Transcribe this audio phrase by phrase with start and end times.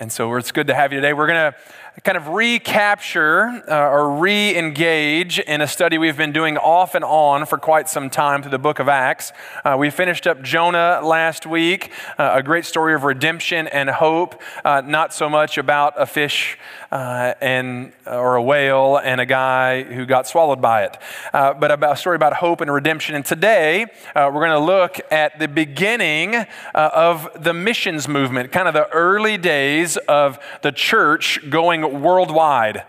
[0.00, 1.12] And so it's good to have you today.
[1.12, 6.32] We're going to kind of recapture uh, or re engage in a study we've been
[6.32, 9.30] doing off and on for quite some time through the book of Acts.
[9.64, 14.42] Uh, we finished up Jonah last week, uh, a great story of redemption and hope,
[14.64, 16.58] uh, not so much about a fish
[16.90, 20.98] uh, and, or a whale and a guy who got swallowed by it,
[21.32, 23.14] uh, but about a story about hope and redemption.
[23.14, 23.86] And today
[24.16, 29.38] we're going to look at the beginning of the missions movement, kind of the early
[29.38, 32.84] days of the church going worldwide.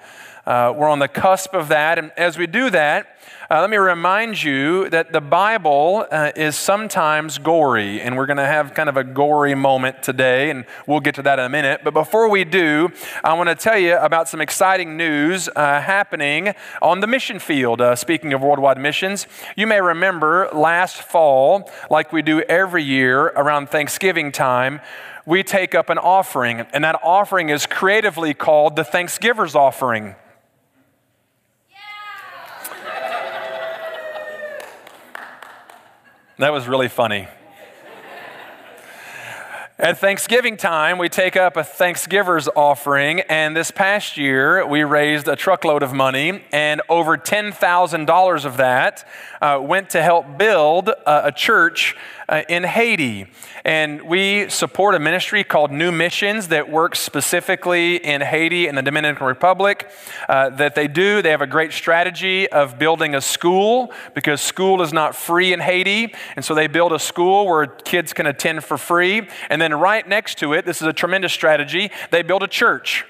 [0.45, 1.97] Uh, we're on the cusp of that.
[1.97, 3.14] And as we do that,
[3.51, 8.37] uh, let me remind you that the Bible uh, is sometimes gory, and we're going
[8.37, 11.49] to have kind of a gory moment today, and we'll get to that in a
[11.49, 11.81] minute.
[11.83, 12.91] But before we do,
[13.23, 17.81] I want to tell you about some exciting news uh, happening on the mission field.
[17.81, 23.27] Uh, speaking of worldwide missions, you may remember last fall, like we do every year
[23.27, 24.81] around Thanksgiving time,
[25.27, 30.15] we take up an offering, and that offering is creatively called the Thanksgiver's offering.
[36.37, 37.29] That was really funny.
[39.77, 45.27] At Thanksgiving time, we take up a Thanksgiver's offering, and this past year we raised
[45.27, 49.05] a truckload of money, and over $10,000 of that
[49.41, 53.27] uh, went to help build uh, a church uh, in Haiti.
[53.63, 58.81] And we support a ministry called New Missions that works specifically in Haiti and the
[58.81, 59.89] Dominican Republic.
[60.29, 64.81] Uh, that they do, they have a great strategy of building a school because school
[64.81, 66.13] is not free in Haiti.
[66.35, 69.27] And so they build a school where kids can attend for free.
[69.49, 73.03] And then right next to it, this is a tremendous strategy, they build a church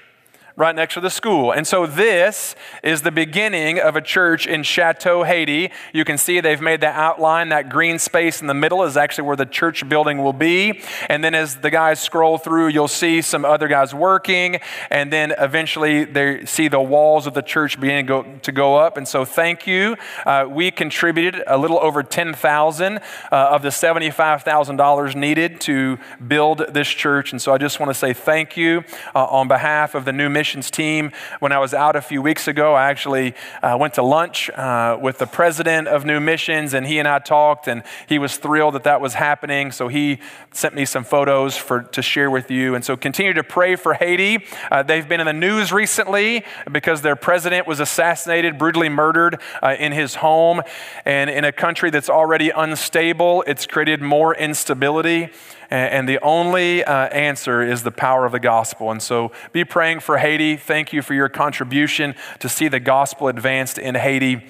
[0.56, 1.52] right next to the school.
[1.52, 5.70] And so this is the beginning of a church in Chateau, Haiti.
[5.92, 7.50] You can see they've made the outline.
[7.50, 10.80] That green space in the middle is actually where the church building will be.
[11.10, 14.60] And then as the guys scroll through, you'll see some other guys working.
[14.90, 18.76] And then eventually they see the walls of the church beginning to go, to go
[18.76, 18.96] up.
[18.96, 19.96] And so thank you.
[20.24, 23.00] Uh, we contributed a little over 10000 uh,
[23.30, 27.32] of the $75,000 needed to build this church.
[27.32, 28.84] And so I just want to say thank you
[29.14, 31.10] uh, on behalf of the new mission missions team.
[31.40, 33.34] When I was out a few weeks ago, I actually
[33.64, 37.18] uh, went to lunch uh, with the president of New Missions, and he and I
[37.18, 39.72] talked, and he was thrilled that that was happening.
[39.72, 40.20] So he
[40.52, 42.76] sent me some photos for, to share with you.
[42.76, 44.46] And so continue to pray for Haiti.
[44.70, 49.74] Uh, they've been in the news recently because their president was assassinated, brutally murdered uh,
[49.76, 50.62] in his home.
[51.04, 55.30] And in a country that's already unstable, it's created more instability.
[55.70, 58.90] And the only uh, answer is the power of the gospel.
[58.90, 60.56] And so be praying for Haiti.
[60.56, 64.46] Thank you for your contribution to see the gospel advanced in Haiti.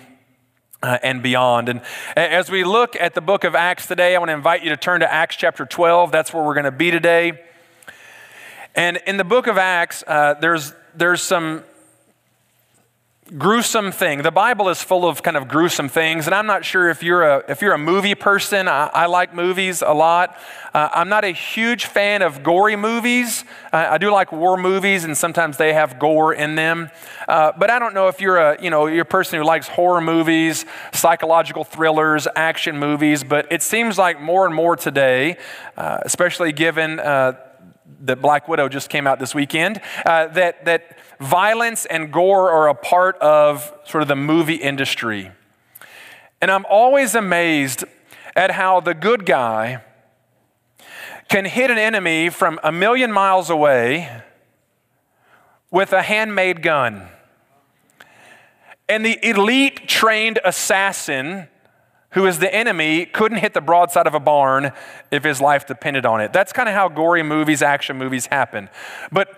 [0.82, 1.70] Uh, and beyond.
[1.70, 1.80] And
[2.16, 4.76] as we look at the book of Acts today, I want to invite you to
[4.76, 6.12] turn to Acts chapter 12.
[6.12, 7.42] That's where we're going to be today.
[8.74, 11.64] And in the book of Acts, uh, there's, there's some
[13.36, 14.22] gruesome thing.
[14.22, 17.24] The Bible is full of kind of gruesome things, and I'm not sure if you're
[17.24, 18.68] a if you're a movie person.
[18.68, 20.38] I, I like movies a lot.
[20.72, 23.44] Uh, I'm not a huge fan of gory movies.
[23.72, 26.90] Uh, I do like war movies, and sometimes they have gore in them.
[27.26, 29.66] Uh, but I don't know if you're a you know you're a person who likes
[29.66, 33.24] horror movies, psychological thrillers, action movies.
[33.24, 35.36] But it seems like more and more today,
[35.76, 37.32] uh, especially given uh,
[38.00, 42.68] that Black Widow just came out this weekend, uh, that that violence and gore are
[42.68, 45.30] a part of sort of the movie industry.
[46.40, 47.84] And I'm always amazed
[48.34, 49.82] at how the good guy
[51.28, 54.22] can hit an enemy from a million miles away
[55.70, 57.08] with a handmade gun.
[58.88, 61.48] And the elite trained assassin
[62.16, 64.72] who is the enemy couldn't hit the broadside of a barn
[65.10, 66.32] if his life depended on it.
[66.32, 68.70] That's kind of how gory movies, action movies happen.
[69.12, 69.28] But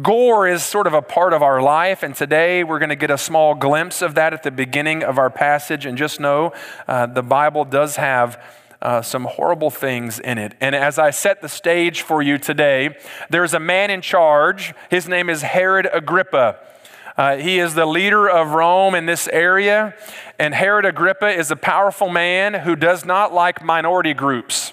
[0.00, 3.10] Gore is sort of a part of our life, and today we're going to get
[3.10, 5.84] a small glimpse of that at the beginning of our passage.
[5.84, 6.54] And just know
[6.88, 8.42] uh, the Bible does have
[8.80, 10.54] uh, some horrible things in it.
[10.62, 12.96] And as I set the stage for you today,
[13.28, 14.72] there's a man in charge.
[14.88, 16.58] His name is Herod Agrippa.
[17.16, 19.94] Uh, he is the leader of Rome in this area,
[20.38, 24.72] and Herod Agrippa is a powerful man who does not like minority groups.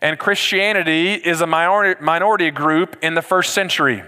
[0.00, 4.02] And Christianity is a minority, minority group in the first century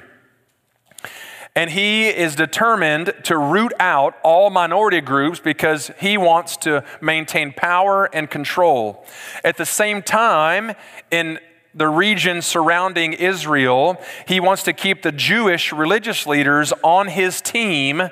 [1.57, 7.53] and he is determined to root out all minority groups because he wants to maintain
[7.53, 9.05] power and control.
[9.45, 10.75] At the same time,
[11.11, 11.39] in
[11.75, 18.09] the region surrounding Israel, he wants to keep the Jewish religious leaders on his team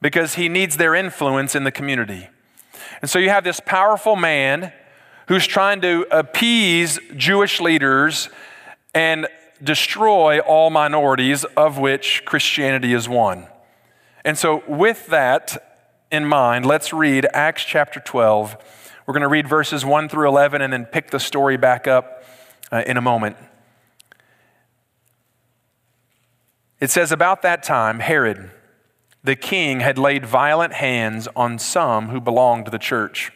[0.00, 2.28] because he needs their influence in the community.
[3.00, 4.72] And so you have this powerful man
[5.28, 8.28] who's trying to appease Jewish leaders
[8.94, 9.28] and
[9.62, 13.46] destroy all minorities, of which Christianity is one.
[14.24, 18.56] And so, with that in mind, let's read Acts chapter 12.
[19.06, 22.24] We're going to read verses 1 through 11 and then pick the story back up
[22.70, 23.36] uh, in a moment.
[26.78, 28.50] It says, About that time, Herod,
[29.24, 33.32] the king, had laid violent hands on some who belonged to the church.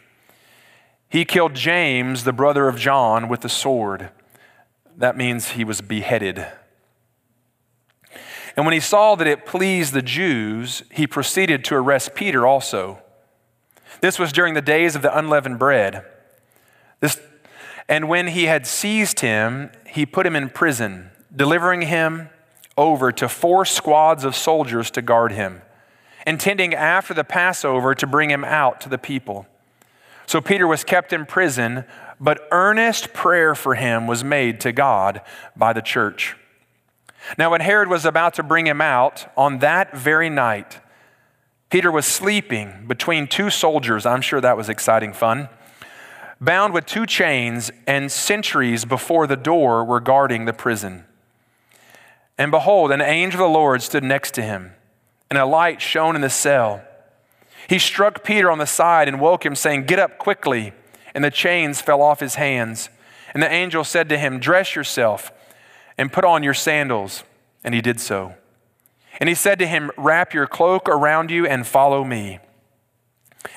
[1.08, 4.10] He killed James, the brother of John, with the sword.
[4.96, 6.46] That means he was beheaded.
[8.56, 13.02] And when he saw that it pleased the Jews, he proceeded to arrest Peter also.
[14.00, 16.04] This was during the days of the unleavened bread.
[17.00, 17.20] This,
[17.88, 22.28] and when he had seized him, he put him in prison, delivering him
[22.76, 25.62] over to four squads of soldiers to guard him,
[26.26, 29.46] intending after the Passover to bring him out to the people.
[30.26, 31.84] So Peter was kept in prison,
[32.20, 35.22] but earnest prayer for him was made to God
[35.54, 36.36] by the church.
[37.38, 40.80] Now, when Herod was about to bring him out, on that very night,
[41.70, 44.06] Peter was sleeping between two soldiers.
[44.06, 45.48] I'm sure that was exciting fun.
[46.40, 51.04] Bound with two chains, and sentries before the door were guarding the prison.
[52.38, 54.72] And behold, an angel of the Lord stood next to him,
[55.30, 56.82] and a light shone in the cell.
[57.68, 60.72] He struck Peter on the side and woke him, saying, Get up quickly.
[61.14, 62.90] And the chains fell off his hands.
[63.32, 65.32] And the angel said to him, Dress yourself
[65.98, 67.24] and put on your sandals.
[67.64, 68.34] And he did so.
[69.20, 72.38] And he said to him, Wrap your cloak around you and follow me.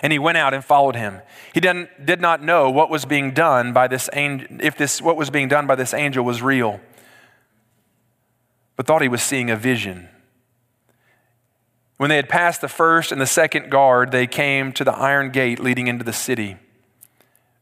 [0.01, 1.21] And he went out and followed him.
[1.53, 5.29] He did not know what was being done by this angel, if this what was
[5.29, 6.79] being done by this angel was real,
[8.75, 10.09] but thought he was seeing a vision.
[11.97, 15.31] When they had passed the first and the second guard, they came to the iron
[15.31, 16.57] gate leading into the city.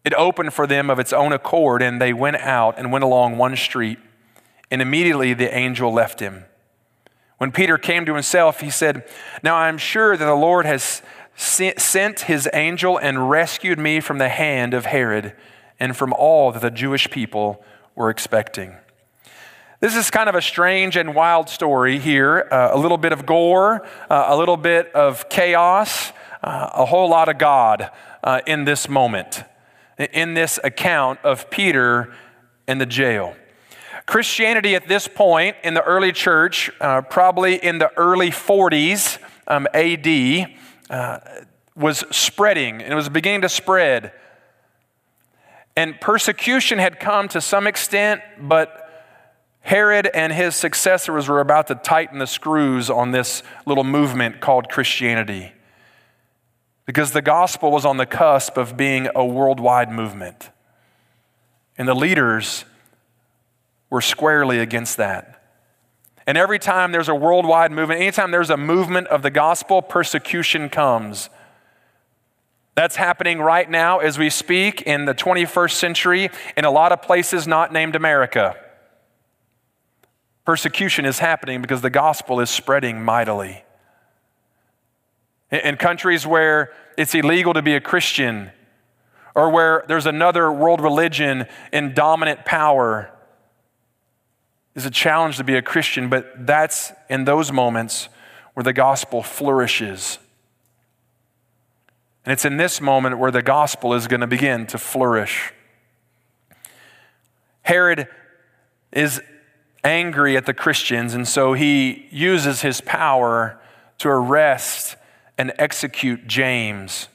[0.06, 3.38] It opened for them of its own accord, and they went out and went along
[3.38, 3.98] one street.
[4.70, 6.46] And immediately the angel left him.
[7.38, 9.08] When Peter came to himself, he said,
[9.44, 11.02] Now I am sure that the Lord has
[11.36, 15.36] sent his angel and rescued me from the hand of Herod
[15.80, 17.64] and from all that the Jewish people
[17.96, 18.76] were expecting.
[19.80, 22.48] This is kind of a strange and wild story here.
[22.52, 26.12] Uh, a little bit of gore, uh, a little bit of chaos,
[26.42, 27.92] uh, a whole lot of God
[28.24, 29.44] uh, in this moment,
[30.00, 32.12] in this account of Peter
[32.68, 33.36] in the jail.
[34.08, 39.68] Christianity at this point in the early church, uh, probably in the early 40s um,
[39.74, 40.56] AD,
[40.90, 41.20] uh,
[41.76, 44.14] was spreading and it was beginning to spread.
[45.76, 48.90] And persecution had come to some extent, but
[49.60, 54.70] Herod and his successors were about to tighten the screws on this little movement called
[54.70, 55.52] Christianity
[56.86, 60.50] because the gospel was on the cusp of being a worldwide movement.
[61.78, 62.64] And the leaders
[63.90, 65.42] were squarely against that.
[66.26, 70.70] And every time there's a worldwide movement, anytime there's a movement of the gospel, persecution
[70.70, 71.30] comes.
[72.76, 77.02] That's happening right now as we speak in the 21st century in a lot of
[77.02, 78.56] places not named America.
[80.46, 83.64] Persecution is happening because the gospel is spreading mightily.
[85.50, 88.52] In countries where it's illegal to be a Christian,
[89.34, 93.12] or where there's another world religion in dominant power,
[94.78, 98.10] is a challenge to be a Christian, but that's in those moments
[98.54, 100.20] where the gospel flourishes.
[102.24, 105.52] And it's in this moment where the gospel is going to begin to flourish.
[107.64, 108.08] Herod
[108.94, 109.20] is
[109.84, 113.60] angry at the Christians, and so he uses his power
[113.98, 114.96] to arrest
[115.40, 117.08] and execute James.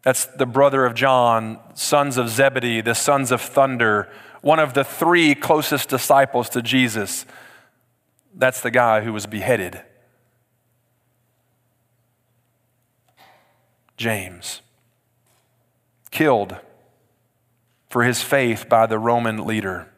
[0.00, 4.08] That's the brother of John, sons of Zebedee, the sons of thunder,
[4.42, 7.24] one of the three closest disciples to Jesus.
[8.34, 9.80] That's the guy who was beheaded.
[13.96, 14.62] James,
[16.10, 16.56] killed
[17.88, 19.88] for his faith by the Roman leader.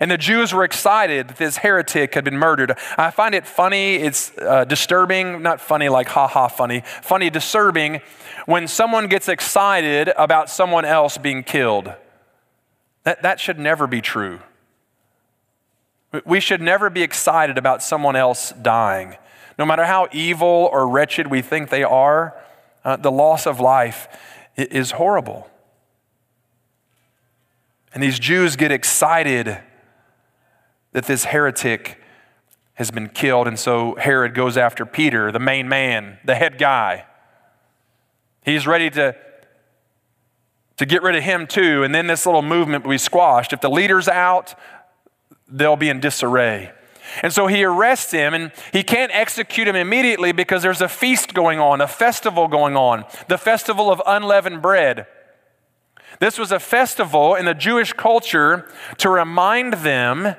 [0.00, 2.76] And the Jews were excited that this heretic had been murdered.
[2.98, 8.00] I find it funny, it's uh, disturbing, not funny like ha ha funny, funny, disturbing
[8.46, 11.94] when someone gets excited about someone else being killed.
[13.06, 14.40] That, that should never be true.
[16.24, 19.14] We should never be excited about someone else dying.
[19.56, 22.36] No matter how evil or wretched we think they are,
[22.84, 24.08] uh, the loss of life
[24.56, 25.48] is horrible.
[27.94, 29.56] And these Jews get excited
[30.90, 32.02] that this heretic
[32.74, 33.46] has been killed.
[33.46, 37.04] And so Herod goes after Peter, the main man, the head guy.
[38.44, 39.14] He's ready to,
[40.76, 41.82] to get rid of him too.
[41.82, 43.52] And then this little movement will be squashed.
[43.52, 44.54] If the leader's out,
[45.48, 46.72] they'll be in disarray.
[47.22, 51.34] And so he arrests him, and he can't execute him immediately because there's a feast
[51.34, 55.06] going on, a festival going on, the festival of unleavened bread.
[56.18, 58.68] This was a festival in the Jewish culture
[58.98, 60.34] to remind them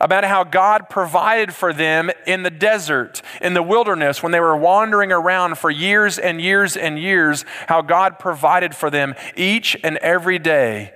[0.00, 4.56] about how God provided for them in the desert, in the wilderness, when they were
[4.56, 9.96] wandering around for years and years and years, how God provided for them each and
[9.98, 10.92] every day.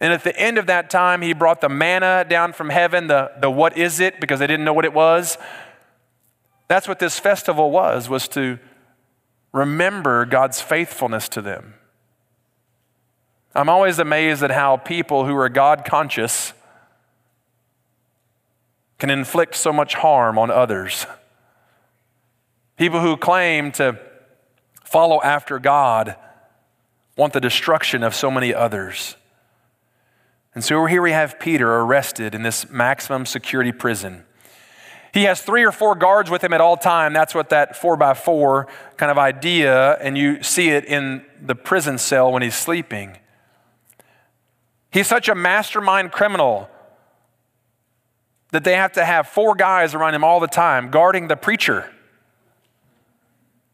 [0.00, 3.32] And at the end of that time, He brought the manna down from heaven, the,
[3.40, 5.38] the what is it, because they didn't know what it was.
[6.68, 8.58] That's what this festival was, was to
[9.52, 11.74] remember God's faithfulness to them.
[13.54, 16.52] I'm always amazed at how people who are God conscious
[18.98, 21.06] can inflict so much harm on others.
[22.76, 23.98] People who claim to
[24.84, 26.16] follow after God
[27.16, 29.16] want the destruction of so many others.
[30.54, 34.24] And so here we have Peter arrested in this maximum security prison.
[35.12, 37.14] He has three or four guards with him at all time.
[37.14, 38.66] That's what that four by four
[38.98, 43.16] kind of idea, and you see it in the prison cell when he's sleeping.
[44.90, 46.68] He's such a mastermind criminal
[48.56, 51.92] that they have to have four guys around him all the time guarding the preacher.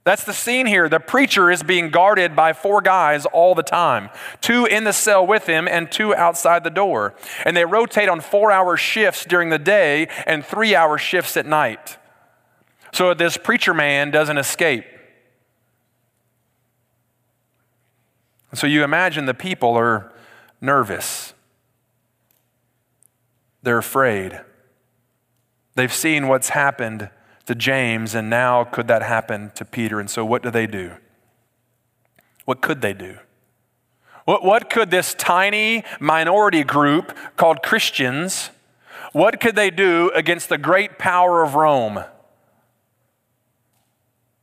[0.03, 0.89] That's the scene here.
[0.89, 4.11] The preacher is being guarded by four guys all the time
[4.41, 7.15] two in the cell with him and two outside the door.
[7.45, 11.47] And they rotate on four hour shifts during the day and three hour shifts at
[11.47, 11.97] night.
[12.93, 14.85] So this preacher man doesn't escape.
[18.53, 20.13] So you imagine the people are
[20.61, 21.35] nervous,
[23.63, 24.41] they're afraid.
[25.75, 27.11] They've seen what's happened
[27.47, 29.99] to James, and now could that happen to Peter?
[30.01, 30.93] And so, what do they do?
[32.45, 33.19] What could they do?
[34.25, 38.51] What, what could this tiny minority group called Christians,
[39.13, 42.05] what could they do against the great power of Rome?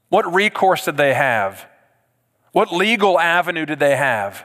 [0.09, 1.65] What recourse did they have?
[2.51, 4.43] What legal avenue did they have?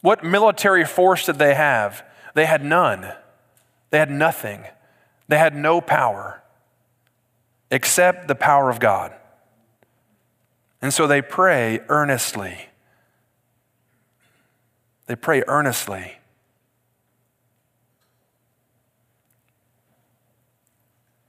[0.00, 2.02] What military force did they have?
[2.34, 3.12] They had none.
[3.90, 4.64] They had nothing.
[5.30, 6.42] They had no power
[7.70, 9.14] except the power of God.
[10.82, 12.66] And so they pray earnestly.
[15.06, 16.16] They pray earnestly.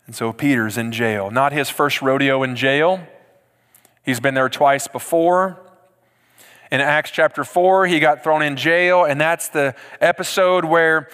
[0.08, 1.30] And so Peter's in jail.
[1.30, 3.06] Not his first rodeo in jail.
[4.02, 5.60] He's been there twice before.
[6.72, 11.08] In Acts chapter 4, he got thrown in jail, and that's the episode where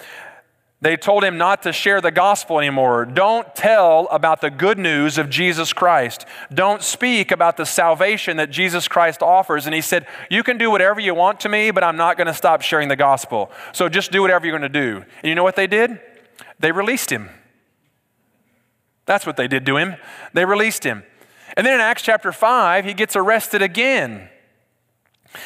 [0.80, 3.04] they told him not to share the gospel anymore.
[3.04, 6.24] Don't tell about the good news of Jesus Christ.
[6.54, 9.66] Don't speak about the salvation that Jesus Christ offers.
[9.66, 12.28] And he said, You can do whatever you want to me, but I'm not going
[12.28, 13.50] to stop sharing the gospel.
[13.72, 15.04] So just do whatever you're going to do.
[15.22, 15.98] And you know what they did?
[16.60, 17.28] They released him.
[19.04, 19.96] That's what they did to him.
[20.32, 21.02] They released him.
[21.56, 24.28] And then in Acts chapter 5, he gets arrested again.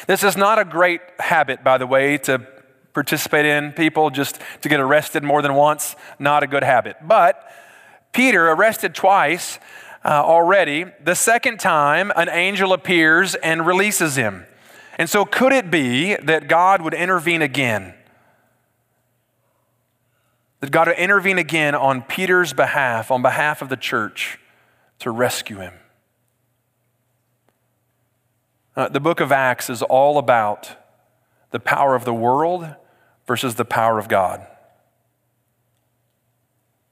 [0.05, 2.47] This is not a great habit, by the way, to
[2.93, 5.95] participate in people just to get arrested more than once.
[6.19, 6.97] Not a good habit.
[7.01, 7.49] But
[8.13, 9.59] Peter, arrested twice
[10.05, 14.45] uh, already, the second time an angel appears and releases him.
[14.99, 17.95] And so, could it be that God would intervene again?
[20.59, 24.37] That God would intervene again on Peter's behalf, on behalf of the church,
[24.99, 25.73] to rescue him.
[28.75, 30.75] Uh, the book of Acts is all about
[31.51, 32.75] the power of the world
[33.25, 34.45] versus the power of God.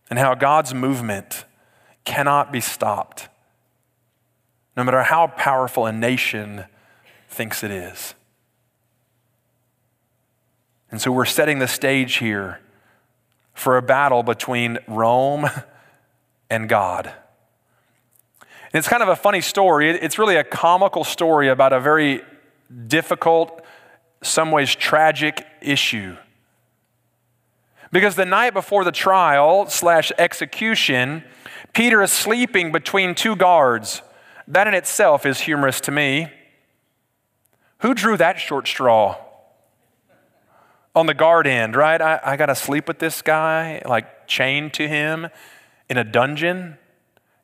[0.09, 1.45] And how God's movement
[2.03, 3.29] cannot be stopped,
[4.75, 6.65] no matter how powerful a nation
[7.29, 8.13] thinks it is.
[10.89, 12.59] And so we're setting the stage here
[13.53, 15.47] for a battle between Rome
[16.49, 17.13] and God.
[18.73, 19.89] And it's kind of a funny story.
[19.89, 22.21] It's really a comical story about a very
[22.87, 23.63] difficult
[24.21, 26.15] some ways tragic issue.
[27.91, 31.23] Because the night before the trial slash execution,
[31.73, 34.01] Peter is sleeping between two guards.
[34.47, 36.31] That in itself is humorous to me.
[37.79, 39.17] Who drew that short straw?
[40.93, 42.01] On the guard end, right?
[42.01, 45.27] I, I got to sleep with this guy, like chained to him
[45.89, 46.77] in a dungeon.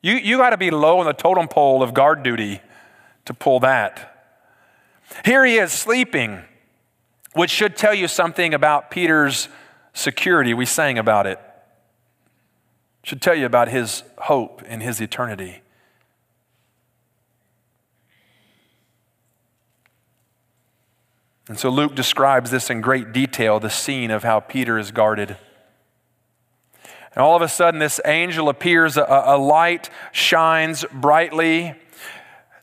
[0.02, 2.60] You, you got to be low on the totem pole of guard duty
[3.24, 4.14] to pull that.
[5.24, 6.42] Here he is sleeping
[7.34, 9.48] which should tell you something about Peter's
[9.92, 10.54] security.
[10.54, 11.40] We sang about it.
[13.02, 15.62] Should tell you about his hope in his eternity.
[21.48, 25.38] And so Luke describes this in great detail the scene of how Peter is guarded.
[27.14, 31.74] And all of a sudden, this angel appears, a, a light shines brightly.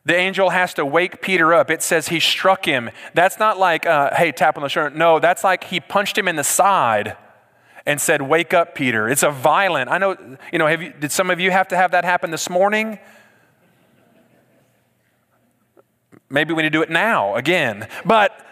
[0.05, 1.71] The angel has to wake Peter up.
[1.71, 2.91] It says he struck him.
[3.15, 4.95] That's not like, uh, hey, tap on the shoulder.
[4.95, 7.17] No, that's like he punched him in the side
[7.87, 9.09] and said, Wake up, Peter.
[9.09, 9.89] It's a violent.
[9.89, 10.15] I know,
[10.53, 12.99] you know, you, did some of you have to have that happen this morning?
[16.29, 17.87] Maybe we need to do it now again.
[18.05, 18.45] But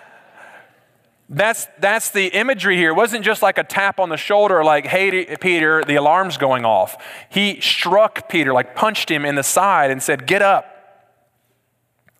[1.29, 2.89] that's, that's the imagery here.
[2.89, 6.65] It wasn't just like a tap on the shoulder, like, hey, Peter, the alarm's going
[6.65, 6.97] off.
[7.29, 10.72] He struck Peter, like punched him in the side and said, Get up.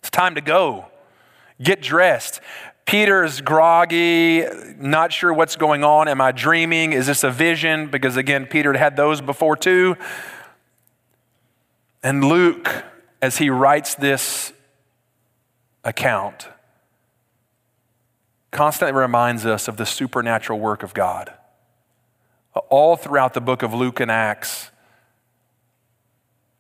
[0.04, 0.88] It's time to go.
[1.62, 2.42] Get dressed.
[2.86, 4.44] Peter's groggy,
[4.78, 6.10] not sure what's going on.
[6.10, 6.92] Am I dreaming?
[6.92, 7.88] Is this a vision?
[7.88, 9.96] Because again, Peter had had those before too.
[12.04, 12.84] And Luke,
[13.22, 14.52] as he writes this
[15.86, 16.50] account,
[18.52, 21.32] constantly reminds us of the supernatural work of God.
[22.68, 24.70] All throughout the book of Luke and Acts,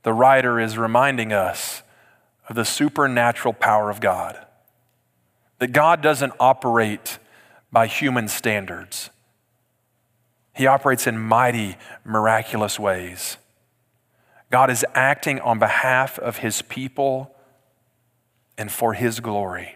[0.04, 1.83] the writer is reminding us
[2.50, 4.38] of the supernatural power of God.
[5.60, 7.20] That God doesn't operate
[7.72, 9.10] by human standards,
[10.54, 13.38] He operates in mighty, miraculous ways.
[14.52, 17.36] God is acting on behalf of His people
[18.56, 19.76] and for His glory.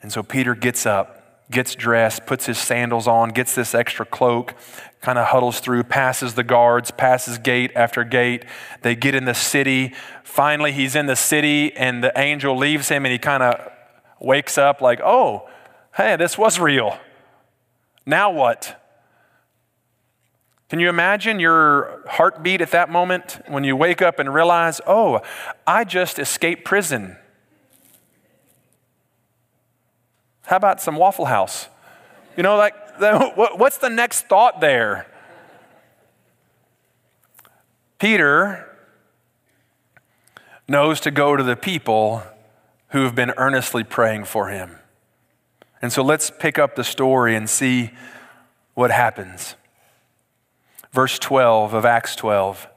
[0.00, 1.15] And so Peter gets up,
[1.50, 4.54] gets dressed, puts his sandals on, gets this extra cloak,
[5.00, 8.44] kind of huddles through, passes the guards, passes gate after gate.
[8.82, 9.94] They get in the city.
[10.24, 13.72] Finally, he's in the city, and the angel leaves him, and he kind of
[14.20, 15.48] wakes up like, oh,
[15.96, 16.98] hey, this was real.
[18.04, 18.82] Now what?
[20.68, 25.20] Can you imagine your heartbeat at that moment when you wake up and realize, oh,
[25.64, 27.16] I just escaped prison?
[30.46, 31.68] How about some Waffle House?
[32.36, 32.74] You know, like,
[33.36, 35.06] what's the next thought there?
[37.98, 38.64] Peter
[40.68, 42.22] knows to go to the people
[42.88, 44.76] who have been earnestly praying for him.
[45.82, 47.90] And so let's pick up the story and see
[48.74, 49.54] what happens.
[50.92, 52.68] Verse 12 of Acts 12.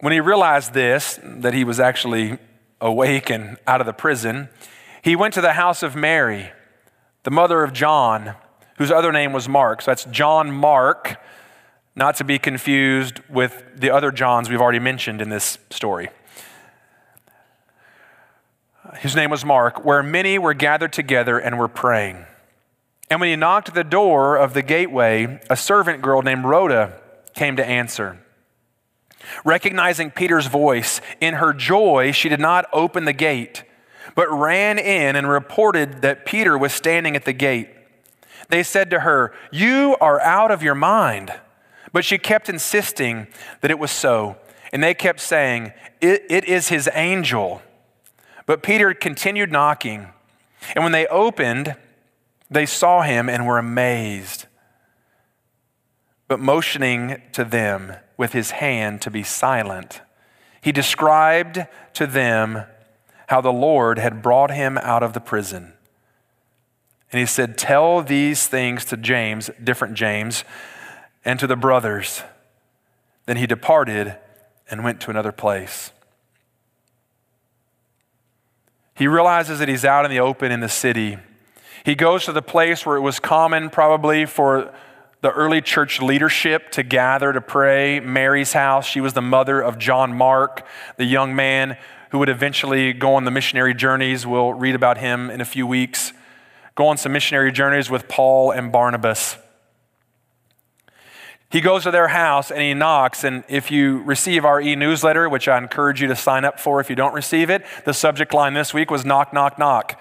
[0.00, 2.38] When he realized this, that he was actually
[2.80, 4.48] awake and out of the prison,
[5.02, 6.50] he went to the house of Mary,
[7.22, 8.34] the mother of John,
[8.78, 9.82] whose other name was Mark.
[9.82, 11.20] So that's John Mark,
[11.94, 16.08] not to be confused with the other Johns we've already mentioned in this story.
[18.98, 22.24] His name was Mark, where many were gathered together and were praying.
[23.08, 27.00] And when he knocked at the door of the gateway, a servant girl named Rhoda
[27.34, 28.18] came to answer.
[29.44, 33.64] Recognizing Peter's voice, in her joy, she did not open the gate
[34.14, 37.70] but ran in and reported that Peter was standing at the gate.
[38.48, 41.32] They said to her, You are out of your mind.
[41.92, 43.26] But she kept insisting
[43.60, 44.36] that it was so.
[44.72, 47.62] And they kept saying, It, it is his angel.
[48.46, 50.08] But Peter continued knocking.
[50.74, 51.76] And when they opened,
[52.50, 54.46] they saw him and were amazed.
[56.28, 60.00] But motioning to them with his hand to be silent,
[60.60, 62.64] he described to them
[63.30, 65.72] how the Lord had brought him out of the prison.
[67.12, 70.42] And he said, Tell these things to James, different James,
[71.24, 72.24] and to the brothers.
[73.26, 74.16] Then he departed
[74.68, 75.92] and went to another place.
[78.96, 81.16] He realizes that he's out in the open in the city.
[81.84, 84.74] He goes to the place where it was common, probably, for
[85.20, 88.00] the early church leadership to gather to pray.
[88.00, 88.88] Mary's house.
[88.88, 90.66] She was the mother of John Mark,
[90.96, 91.76] the young man
[92.10, 94.26] who would eventually go on the missionary journeys.
[94.26, 96.12] We'll read about him in a few weeks.
[96.74, 99.36] Go on some missionary journeys with Paul and Barnabas.
[101.50, 103.24] He goes to their house and he knocks.
[103.24, 106.80] And if you receive our e newsletter, which I encourage you to sign up for
[106.80, 110.00] if you don't receive it, the subject line this week was knock, knock, knock.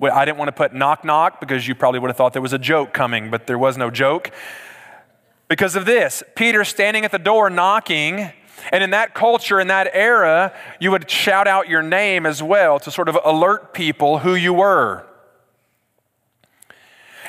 [0.00, 2.52] I didn't want to put knock, knock because you probably would have thought there was
[2.52, 4.30] a joke coming, but there was no joke.
[5.48, 8.32] Because of this, Peter standing at the door knocking
[8.72, 12.78] and in that culture, in that era, you would shout out your name as well
[12.80, 15.06] to sort of alert people who you were.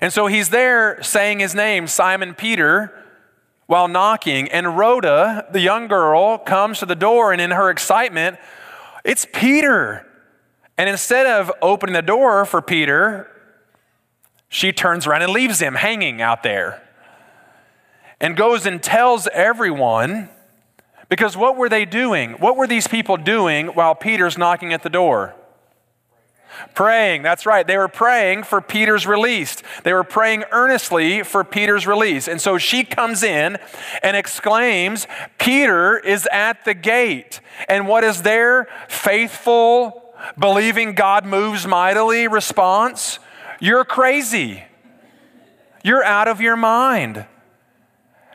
[0.02, 2.94] And so he's there saying his name, Simon Peter,
[3.68, 4.50] while knocking.
[4.52, 8.38] And Rhoda, the young girl, comes to the door, and in her excitement,
[9.04, 10.06] it's Peter.
[10.78, 13.32] And instead of opening the door for Peter,
[14.50, 16.82] she turns around and leaves him hanging out there
[18.20, 20.30] and goes and tells everyone
[21.10, 22.34] because what were they doing?
[22.34, 25.36] What were these people doing while Peter's knocking at the door?
[26.74, 27.66] Praying, that's right.
[27.66, 29.58] They were praying for Peter's release.
[29.84, 32.28] They were praying earnestly for Peter's release.
[32.28, 33.58] And so she comes in
[34.02, 37.42] and exclaims, Peter is at the gate.
[37.68, 43.20] And what is their faithful, believing God moves mightily response?
[43.60, 44.64] You're crazy.
[45.84, 47.26] You're out of your mind.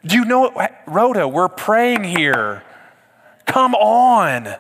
[0.05, 0.53] Do you know,
[0.87, 2.63] Rhoda, we're praying here.
[3.47, 4.55] Come on.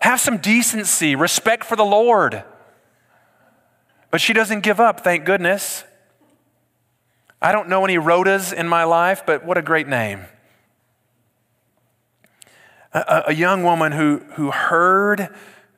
[0.00, 2.44] Have some decency, respect for the Lord.
[4.10, 5.84] But she doesn't give up, thank goodness.
[7.42, 10.24] I don't know any Rhodas in my life, but what a great name.
[12.92, 15.28] A, a, young woman who, who heard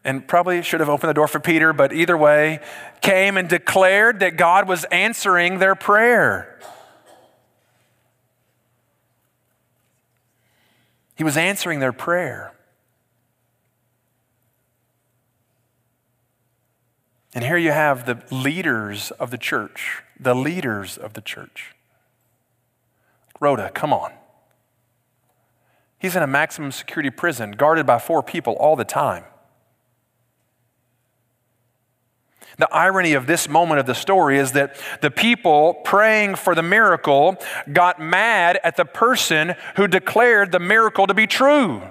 [0.04, 2.60] and probably should have opened the door for Peter, but either way,
[3.02, 6.58] came and declared that God was answering their prayer.
[11.20, 12.54] He was answering their prayer.
[17.34, 21.74] And here you have the leaders of the church, the leaders of the church.
[23.38, 24.12] Rhoda, come on.
[25.98, 29.24] He's in a maximum security prison, guarded by four people all the time.
[32.58, 36.62] The irony of this moment of the story is that the people praying for the
[36.62, 37.36] miracle
[37.72, 41.82] got mad at the person who declared the miracle to be true.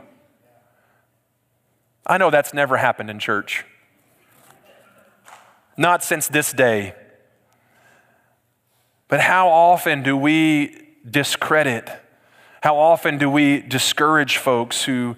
[2.05, 3.65] I know that's never happened in church.
[5.77, 6.95] Not since this day.
[9.07, 10.75] But how often do we
[11.09, 11.89] discredit?
[12.61, 15.15] How often do we discourage folks who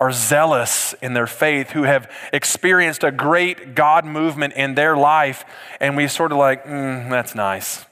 [0.00, 5.44] are zealous in their faith, who have experienced a great God movement in their life,
[5.80, 7.84] and we sort of like, mm, that's nice.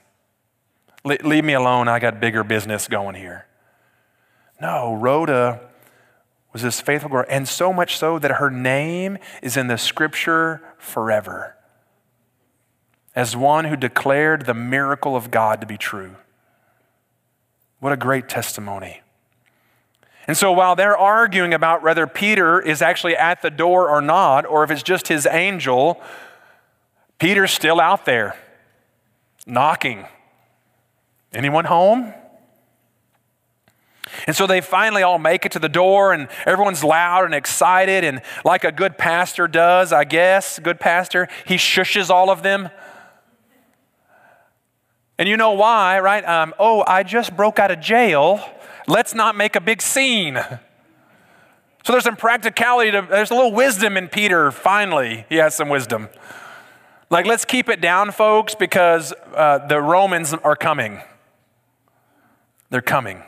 [1.04, 1.88] Le- leave me alone.
[1.88, 3.46] I got bigger business going here.
[4.60, 5.60] No, Rhoda
[6.52, 10.62] was this faithful girl, and so much so that her name is in the scripture
[10.78, 11.56] forever
[13.14, 16.16] as one who declared the miracle of God to be true.
[17.78, 19.01] What a great testimony.
[20.26, 24.46] And so while they're arguing about whether Peter is actually at the door or not,
[24.46, 26.00] or if it's just his angel,
[27.18, 28.36] Peter's still out there
[29.46, 30.06] knocking.
[31.32, 32.14] Anyone home?
[34.26, 38.04] And so they finally all make it to the door, and everyone's loud and excited.
[38.04, 42.68] And like a good pastor does, I guess, good pastor, he shushes all of them.
[45.18, 46.24] And you know why, right?
[46.24, 48.44] Um, oh, I just broke out of jail.
[48.86, 50.38] Let's not make a big scene.
[51.84, 55.26] So there's some practicality, to, there's a little wisdom in Peter, finally.
[55.28, 56.08] He has some wisdom.
[57.10, 61.00] Like, let's keep it down, folks, because uh, the Romans are coming.
[62.70, 63.22] They're coming.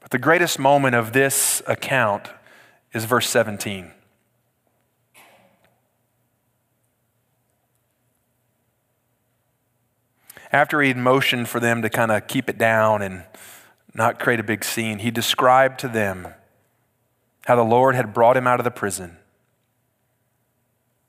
[0.00, 2.30] But the greatest moment of this account
[2.92, 3.90] is verse 17.
[10.54, 13.24] After he'd motioned for them to kind of keep it down and
[13.92, 16.28] not create a big scene, he described to them
[17.46, 19.16] how the Lord had brought him out of the prison.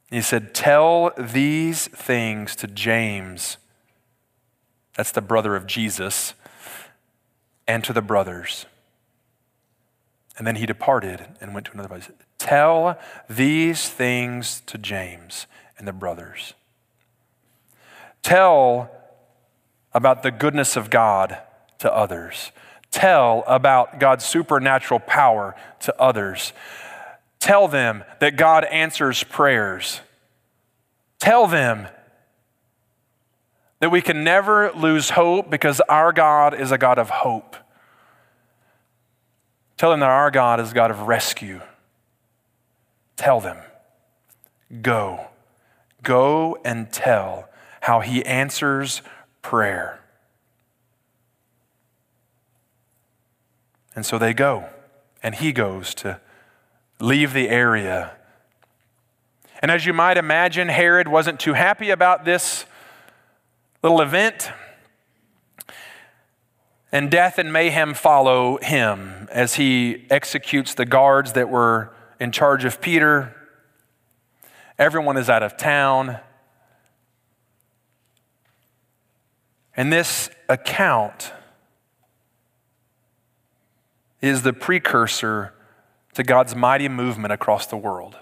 [0.10, 3.58] He said, Tell these things to James,
[4.96, 6.34] that's the brother of Jesus,
[7.68, 8.66] and to the brothers.
[10.40, 12.10] And then he departed and went to another place.
[12.40, 12.98] Tell
[13.30, 15.46] these things to James
[15.78, 16.56] and the brothers.
[18.24, 18.90] Tell
[19.96, 21.38] about the goodness of God
[21.80, 22.52] to others.
[22.92, 26.52] Tell about God's supernatural power to others.
[27.40, 30.02] Tell them that God answers prayers.
[31.20, 31.88] Tell them
[33.80, 37.56] that we can never lose hope because our God is a God of hope.
[39.78, 41.62] Tell them that our God is a God of rescue.
[43.16, 43.58] Tell them.
[44.82, 45.28] Go.
[46.04, 47.48] Go and tell
[47.82, 49.02] how he answers
[49.46, 50.00] prayer.
[53.96, 54.68] And so they go,
[55.22, 56.20] and he goes to
[57.00, 58.14] leave the area.
[59.62, 62.66] And as you might imagine, Herod wasn't too happy about this
[63.84, 64.50] little event.
[66.92, 72.66] And death and mayhem follow him as he executes the guards that were in charge
[72.66, 73.36] of Peter.
[74.80, 76.20] Everyone is out of town.
[79.78, 81.34] And this account
[84.22, 85.54] is the precursor
[86.14, 88.18] to God's mighty movement across the world.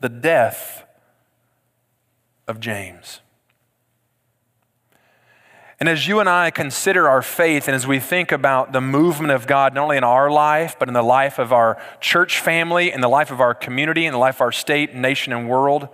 [0.00, 0.84] The death
[2.46, 3.20] of James.
[5.78, 9.32] And as you and I consider our faith and as we think about the movement
[9.32, 12.92] of God, not only in our life, but in the life of our church family,
[12.92, 15.88] in the life of our community, in the life of our state, nation, and world,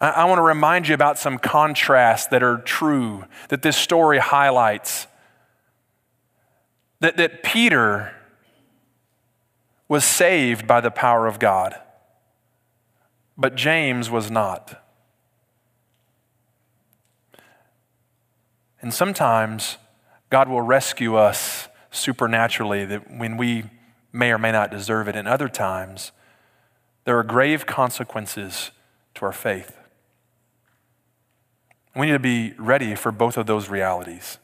[0.00, 5.06] I, want to remind you about some contrasts that are true, that this story highlights.
[7.00, 8.14] That, that Peter
[9.88, 11.74] was saved by the power of God,
[13.36, 14.82] but James was not.
[18.80, 19.76] And sometimes
[20.30, 23.64] God will rescue us supernaturally that when we
[24.12, 25.16] may or may not deserve it.
[25.16, 26.12] And other times,
[27.04, 28.70] there are grave consequences
[29.14, 29.79] to our faith.
[31.94, 34.38] We need to be ready for both of those realities.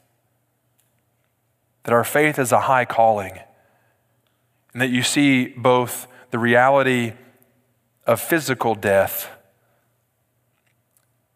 [1.83, 3.39] That our faith is a high calling,
[4.73, 7.13] and that you see both the reality
[8.05, 9.29] of physical death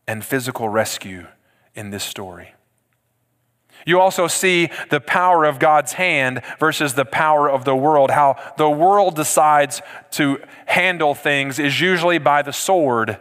[0.07, 1.27] and physical rescue
[1.73, 2.53] in this story.
[3.85, 8.11] You also see the power of God's hand versus the power of the world.
[8.11, 13.19] How the world decides to handle things is usually by the sword,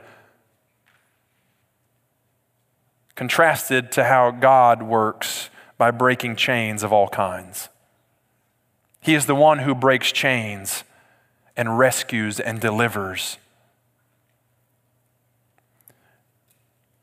[3.20, 7.68] contrasted to how God works by breaking chains of all kinds.
[9.02, 10.84] He is the one who breaks chains
[11.54, 13.36] and rescues and delivers.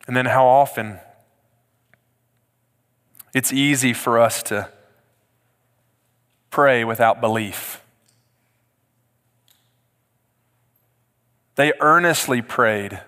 [0.08, 0.98] And then, how often
[3.36, 4.72] it's easy for us to
[6.50, 7.84] pray without belief.
[11.54, 13.02] They earnestly prayed.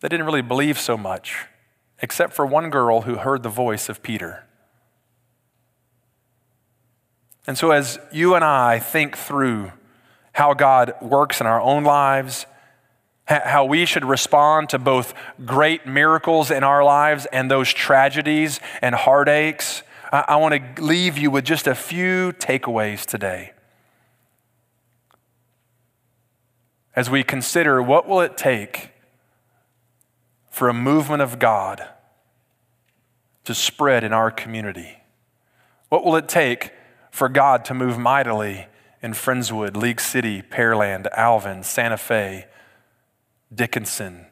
[0.00, 1.46] They didn't really believe so much,
[2.04, 4.44] except for one girl who heard the voice of Peter.
[7.46, 9.72] And so, as you and I think through
[10.34, 12.44] how God works in our own lives
[13.26, 15.14] how we should respond to both
[15.46, 19.82] great miracles in our lives and those tragedies and heartaches.
[20.12, 23.52] I, want to leave you with just a few takeaways today.
[26.94, 28.90] As we consider what will it take
[30.50, 31.88] for a movement of God
[33.44, 34.98] to spread in our community?
[35.88, 36.72] What will it take
[37.10, 38.66] for God to move mightily
[39.02, 42.46] in Friendswood, League City, Pearland, Alvin, Santa Fe,
[43.54, 44.26] Dickinson,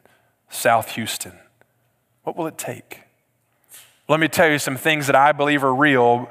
[0.49, 1.33] South Houston?
[2.23, 3.01] What will it take?
[4.09, 6.29] Let me tell you some things that I believe are real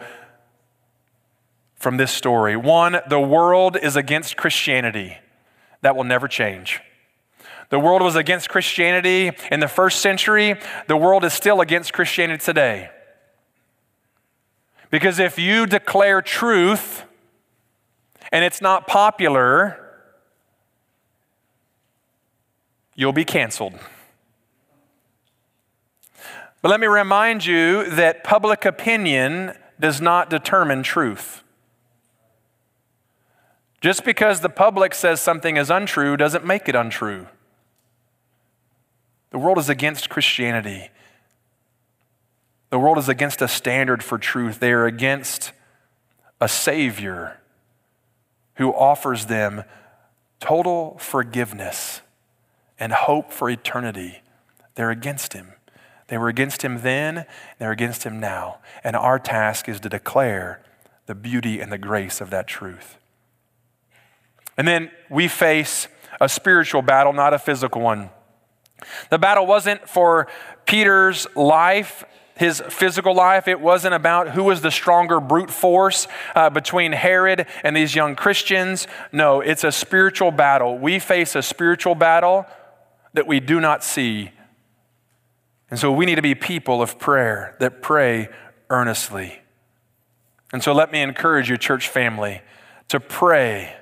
[1.77, 2.57] from this story.
[2.57, 5.19] One, the world is against Christianity.
[5.81, 6.81] That will never change.
[7.73, 10.57] The world was against Christianity in the first century.
[10.89, 12.91] The world is still against Christianity today.
[14.91, 17.05] Because if you declare truth
[18.31, 20.05] and it's not popular,
[22.95, 23.73] you'll be canceled.
[26.61, 31.43] But let me remind you that public opinion does not determine truth.
[33.81, 37.29] Just because the public says something is untrue doesn't make it untrue.
[39.33, 40.91] The world is against Christianity.
[42.71, 44.61] The world is against a standard for truth.
[44.61, 45.53] They are against
[46.41, 47.41] a Savior
[48.57, 49.65] who offers them
[50.39, 52.03] total forgiveness
[52.79, 54.23] and hope for eternity,
[54.75, 55.53] they're against him.
[56.09, 57.27] They were against him then,
[57.59, 58.59] they're against him now.
[58.83, 60.63] And our task is to declare
[61.07, 62.99] the beauty and the grace of that truth.
[64.59, 65.89] And then we face
[66.21, 68.11] a spiritual battle, not a physical one.
[69.11, 70.29] The battle wasn't for
[70.67, 73.47] Peter's life his physical life.
[73.47, 78.17] It wasn't about who was the stronger brute force uh, between Herod and these young
[78.17, 78.87] Christians.
[79.13, 80.79] No, it's a spiritual battle.
[80.79, 82.47] We face a spiritual battle
[83.13, 84.31] that we do not see.
[85.71, 88.29] And so we need to be people of prayer that pray
[88.71, 89.39] earnestly.
[90.53, 92.43] And so let me encourage you, church family,
[92.89, 93.75] to pray.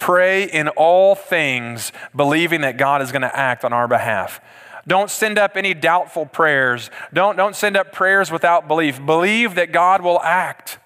[0.00, 4.40] Pray in all things, believing that God is going to act on our behalf.
[4.88, 6.90] Don't send up any doubtful prayers.
[7.12, 9.04] Don't, don't send up prayers without belief.
[9.06, 10.78] Believe that God will act.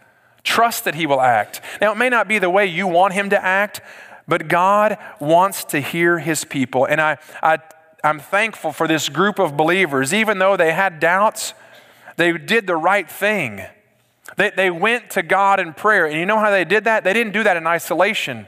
[0.43, 1.63] Trust that He will act.
[1.81, 3.81] Now, it may not be the way you want Him to act,
[4.29, 6.85] but God wants to hear His people.
[6.85, 7.59] And I, I
[8.05, 10.13] I'm thankful for this group of believers.
[10.13, 11.55] Even though they had doubts,
[12.17, 13.65] they did the right thing.
[14.37, 16.05] They, they went to God in prayer.
[16.07, 17.03] And you know how they did that?
[17.03, 18.47] They didn't do that in isolation,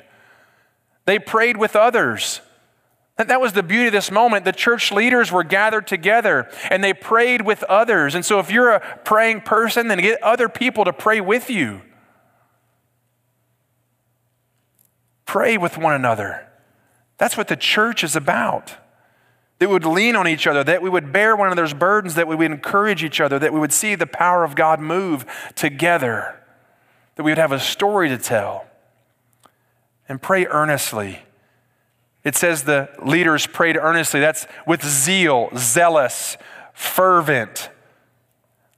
[1.07, 2.42] they prayed with others.
[3.16, 4.45] That was the beauty of this moment.
[4.45, 8.14] The church leaders were gathered together and they prayed with others.
[8.14, 11.81] And so, if you're a praying person, then get other people to pray with you.
[15.25, 16.47] Pray with one another.
[17.16, 18.77] That's what the church is about.
[19.59, 22.29] that we would lean on each other, that we would bear one another's burdens, that
[22.29, 26.42] we would encourage each other, that we would see the power of God move together,
[27.14, 28.66] that we would have a story to tell.
[30.09, 31.21] And pray earnestly.
[32.25, 34.21] It says the leaders prayed earnestly.
[34.21, 36.37] That's with zeal, zealous,
[36.73, 37.71] fervent.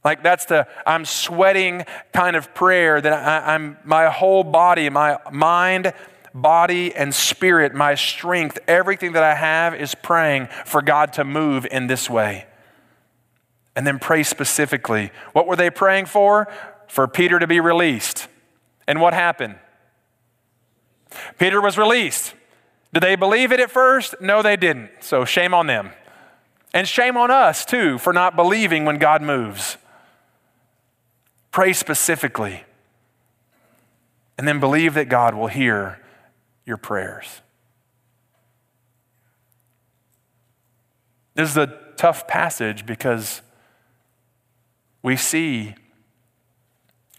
[0.04, 5.18] Like that's the I'm sweating kind of prayer that I, am my whole body, my
[5.32, 5.92] mind,
[6.34, 11.66] body, and spirit, my strength, everything that I have is praying for God to move
[11.70, 12.46] in this way.
[13.74, 15.10] And then pray specifically.
[15.32, 16.48] What were they praying for?
[16.86, 18.28] For Peter to be released.
[18.86, 19.56] And what happened?
[21.38, 22.34] Peter was released.
[22.92, 24.14] Did they believe it at first?
[24.20, 24.90] No, they didn't.
[25.00, 25.90] So shame on them.
[26.72, 29.76] And shame on us, too, for not believing when God moves.
[31.50, 32.64] Pray specifically.
[34.36, 36.00] And then believe that God will hear
[36.64, 37.40] your prayers.
[41.34, 43.42] This is a tough passage because
[45.02, 45.74] we see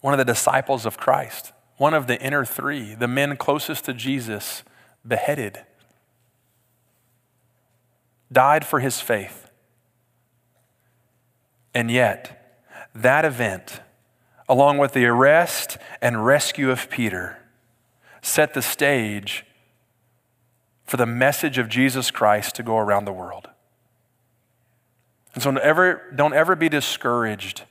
[0.01, 3.93] one of the disciples of Christ, one of the inner three, the men closest to
[3.93, 4.63] Jesus,
[5.07, 5.61] beheaded,
[8.31, 9.49] died for his faith.
[11.73, 12.59] And yet,
[12.93, 13.79] that event,
[14.49, 17.37] along with the arrest and rescue of Peter,
[18.21, 19.45] set the stage
[20.85, 23.47] for the message of Jesus Christ to go around the world.
[25.33, 27.63] And so don't ever, don't ever be discouraged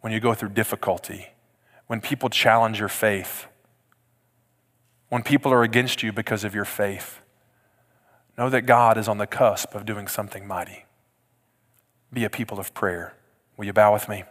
[0.00, 1.28] when you go through difficulty,
[1.86, 3.46] when people challenge your faith,
[5.08, 7.20] when people are against you because of your faith.
[8.38, 10.86] Know that God is on the cusp of doing something mighty.
[12.12, 13.14] Be a people of prayer.
[13.56, 14.24] Will you bow with me?